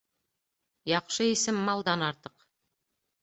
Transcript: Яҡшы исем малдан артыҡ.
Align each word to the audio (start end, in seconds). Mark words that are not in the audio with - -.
Яҡшы 0.91 1.27
исем 1.33 1.61
малдан 1.69 2.05
артыҡ. 2.07 2.49